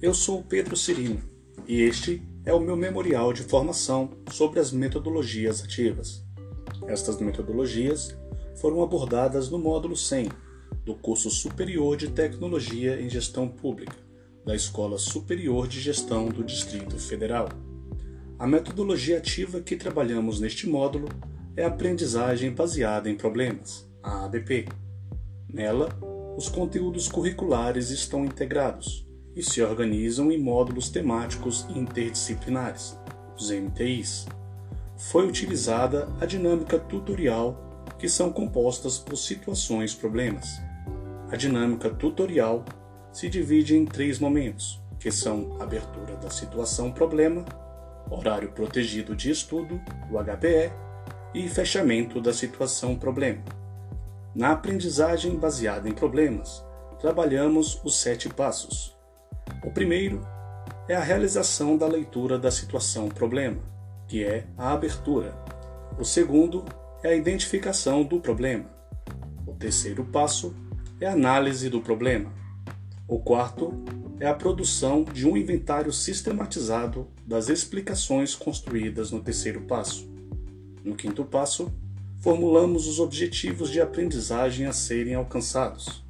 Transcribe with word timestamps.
Eu 0.00 0.14
sou 0.14 0.44
Pedro 0.44 0.76
Cirino 0.76 1.20
e 1.66 1.82
este 1.82 2.22
é 2.44 2.54
o 2.54 2.60
meu 2.60 2.76
memorial 2.76 3.32
de 3.32 3.42
formação 3.42 4.10
sobre 4.30 4.60
as 4.60 4.70
metodologias 4.70 5.60
ativas. 5.60 6.24
Estas 6.86 7.20
metodologias 7.20 8.16
foram 8.60 8.80
abordadas 8.80 9.50
no 9.50 9.58
módulo 9.58 9.96
100 9.96 10.28
do 10.84 10.94
curso 10.94 11.28
Superior 11.30 11.96
de 11.96 12.12
Tecnologia 12.12 13.00
em 13.00 13.10
Gestão 13.10 13.48
Pública 13.48 13.96
da 14.46 14.54
Escola 14.54 14.98
Superior 14.98 15.66
de 15.66 15.80
Gestão 15.80 16.28
do 16.28 16.44
Distrito 16.44 16.96
Federal. 16.96 17.48
A 18.38 18.46
metodologia 18.46 19.18
ativa 19.18 19.60
que 19.60 19.74
trabalhamos 19.74 20.38
neste 20.38 20.68
módulo 20.68 21.08
é 21.56 21.64
a 21.64 21.68
aprendizagem 21.68 22.54
baseada 22.54 23.10
em 23.10 23.16
problemas, 23.16 23.84
a 24.00 24.26
ABP. 24.26 24.68
Nela, 25.52 25.88
os 26.36 26.48
conteúdos 26.48 27.08
curriculares 27.08 27.90
estão 27.90 28.24
integrados 28.24 29.07
e 29.38 29.42
se 29.42 29.62
organizam 29.62 30.32
em 30.32 30.36
módulos 30.36 30.90
temáticos 30.90 31.64
interdisciplinares, 31.70 32.98
os 33.38 33.52
MTIs. 33.52 34.26
Foi 34.96 35.28
utilizada 35.28 36.08
a 36.20 36.26
dinâmica 36.26 36.76
tutorial, 36.76 37.56
que 38.00 38.08
são 38.08 38.32
compostas 38.32 38.98
por 38.98 39.16
situações-problemas. 39.16 40.60
A 41.30 41.36
dinâmica 41.36 41.88
tutorial 41.88 42.64
se 43.12 43.28
divide 43.28 43.76
em 43.76 43.84
três 43.84 44.18
momentos, 44.18 44.82
que 44.98 45.12
são 45.12 45.56
abertura 45.62 46.16
da 46.16 46.30
situação-problema, 46.30 47.44
horário 48.10 48.50
protegido 48.50 49.14
de 49.14 49.30
estudo, 49.30 49.80
o 50.10 50.18
HPE, 50.18 50.72
e 51.32 51.48
fechamento 51.48 52.20
da 52.20 52.32
situação-problema. 52.32 53.44
Na 54.34 54.50
aprendizagem 54.50 55.36
baseada 55.36 55.88
em 55.88 55.92
problemas, 55.92 56.64
trabalhamos 56.98 57.80
os 57.84 58.00
sete 58.00 58.28
passos. 58.28 58.97
O 59.64 59.70
primeiro 59.70 60.20
é 60.88 60.94
a 60.94 61.02
realização 61.02 61.76
da 61.76 61.86
leitura 61.86 62.38
da 62.38 62.50
situação-problema, 62.50 63.58
que 64.06 64.24
é 64.24 64.46
a 64.56 64.72
abertura. 64.72 65.34
O 65.98 66.04
segundo 66.04 66.64
é 67.02 67.08
a 67.08 67.14
identificação 67.14 68.04
do 68.04 68.20
problema. 68.20 68.66
O 69.46 69.52
terceiro 69.52 70.04
passo 70.04 70.54
é 71.00 71.06
a 71.06 71.12
análise 71.12 71.68
do 71.68 71.80
problema. 71.80 72.32
O 73.08 73.18
quarto 73.18 73.72
é 74.20 74.26
a 74.26 74.34
produção 74.34 75.04
de 75.04 75.26
um 75.26 75.36
inventário 75.36 75.92
sistematizado 75.92 77.08
das 77.26 77.48
explicações 77.48 78.34
construídas 78.34 79.10
no 79.10 79.20
terceiro 79.20 79.62
passo. 79.62 80.08
No 80.84 80.94
quinto 80.94 81.24
passo, 81.24 81.72
formulamos 82.20 82.86
os 82.86 83.00
objetivos 83.00 83.70
de 83.70 83.80
aprendizagem 83.80 84.66
a 84.66 84.72
serem 84.72 85.14
alcançados. 85.14 86.04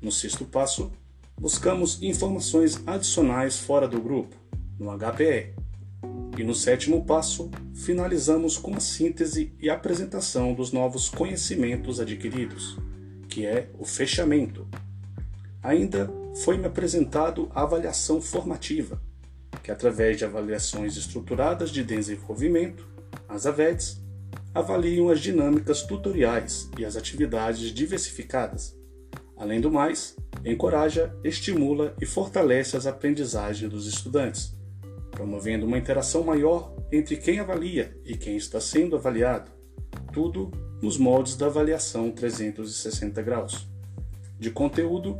No 0.00 0.12
sexto 0.12 0.44
passo, 0.44 0.92
buscamos 1.36 2.02
informações 2.02 2.82
adicionais 2.86 3.58
fora 3.58 3.86
do 3.86 4.00
grupo, 4.00 4.36
no 4.78 4.90
HPE. 4.96 5.54
E 6.36 6.42
no 6.42 6.54
sétimo 6.54 7.04
passo, 7.04 7.50
finalizamos 7.74 8.56
com 8.58 8.74
a 8.74 8.80
síntese 8.80 9.54
e 9.60 9.70
apresentação 9.70 10.52
dos 10.52 10.72
novos 10.72 11.08
conhecimentos 11.08 12.00
adquiridos, 12.00 12.76
que 13.28 13.46
é 13.46 13.70
o 13.78 13.84
fechamento. 13.84 14.66
Ainda 15.62 16.10
foi-me 16.42 16.66
apresentado 16.66 17.48
a 17.54 17.62
avaliação 17.62 18.20
formativa, 18.20 19.00
que 19.62 19.70
através 19.70 20.18
de 20.18 20.24
avaliações 20.24 20.96
estruturadas 20.96 21.70
de 21.70 21.84
desenvolvimento, 21.84 22.86
as 23.28 23.46
AVEDs, 23.46 24.02
avaliam 24.52 25.08
as 25.08 25.20
dinâmicas 25.20 25.82
tutoriais 25.82 26.68
e 26.78 26.84
as 26.84 26.96
atividades 26.96 27.72
diversificadas. 27.72 28.76
Além 29.36 29.60
do 29.60 29.70
mais, 29.70 30.16
encoraja, 30.44 31.14
estimula 31.24 31.94
e 32.00 32.06
fortalece 32.06 32.76
as 32.76 32.86
aprendizagens 32.86 33.70
dos 33.70 33.86
estudantes, 33.86 34.56
promovendo 35.10 35.66
uma 35.66 35.78
interação 35.78 36.22
maior 36.22 36.74
entre 36.92 37.16
quem 37.16 37.40
avalia 37.40 37.96
e 38.04 38.16
quem 38.16 38.36
está 38.36 38.60
sendo 38.60 38.96
avaliado, 38.96 39.50
tudo 40.12 40.50
nos 40.80 40.98
moldes 40.98 41.36
da 41.36 41.46
avaliação 41.46 42.10
360 42.10 43.22
graus. 43.22 43.66
De 44.38 44.50
conteúdo, 44.50 45.18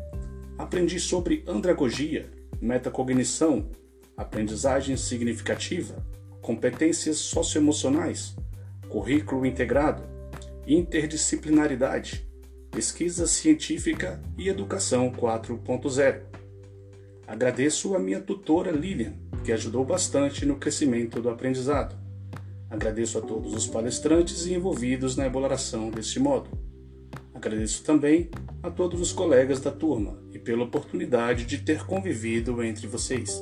aprendi 0.59 1.01
sobre 1.01 1.43
andragogia, 1.47 2.31
metacognição, 2.61 3.71
aprendizagem 4.17 4.97
significativa, 4.97 6.05
competências 6.41 7.17
socioemocionais, 7.17 8.37
currículo 8.89 9.47
integrado, 9.47 10.03
interdisciplinaridade, 10.67 12.29
pesquisa 12.75 13.25
científica 13.29 14.21
e 14.37 14.49
educação 14.49 15.09
4.0. 15.13 16.23
Agradeço 17.25 17.95
a 17.95 18.01
minha 18.01 18.21
tutora 18.21 18.73
Lilian, 18.73 19.15
que 19.45 19.53
ajudou 19.53 19.85
bastante 19.85 20.45
no 20.45 20.57
crescimento 20.57 21.23
do 21.23 21.31
aprendizado. 21.31 21.97
Agradeço 22.69 23.17
a 23.17 23.21
todos 23.21 23.55
os 23.55 23.69
palestrantes 23.69 24.45
e 24.47 24.55
envolvidos 24.55 25.17
na 25.17 25.23
elaboração 25.23 25.89
deste 25.89 26.19
módulo. 26.19 26.59
Agradeço 27.33 27.85
também 27.85 28.29
a 28.61 28.69
todos 28.69 29.01
os 29.01 29.13
colegas 29.13 29.61
da 29.61 29.71
turma 29.71 30.19
e 30.33 30.39
pela 30.41 30.65
oportunidade 30.65 31.45
de 31.45 31.59
ter 31.59 31.87
convivido 31.87 32.61
entre 32.61 32.89
vocês. 32.89 33.41